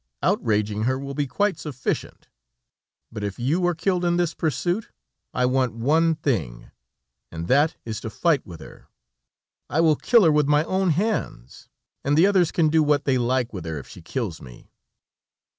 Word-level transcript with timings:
Outraging 0.23 0.85
her 0.85 0.97
will 0.97 1.13
be 1.13 1.27
quite 1.27 1.59
sufficient; 1.59 2.27
but 3.11 3.23
if 3.23 3.37
you 3.37 3.63
are 3.67 3.75
killed 3.75 4.03
in 4.03 4.17
this 4.17 4.33
pursuit, 4.33 4.89
I 5.31 5.45
want 5.45 5.75
one 5.75 6.15
thing, 6.15 6.71
and 7.31 7.47
that 7.47 7.75
is 7.85 8.01
to 8.01 8.09
fight 8.09 8.43
with 8.43 8.61
her; 8.61 8.87
I 9.69 9.79
will 9.81 9.95
kill 9.95 10.23
her 10.23 10.31
with 10.31 10.47
my 10.47 10.63
own 10.63 10.89
hands, 10.89 11.69
and 12.03 12.17
the 12.17 12.25
others 12.25 12.51
can 12.51 12.69
do 12.69 12.81
what 12.81 13.05
they 13.05 13.19
like 13.19 13.53
with 13.53 13.65
her 13.65 13.77
if 13.77 13.87
she 13.87 14.01
kills 14.01 14.41
me. 14.41 14.71